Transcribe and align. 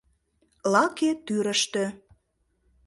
Лаке 0.71 1.09
тӱрыштӧ. 1.25 1.85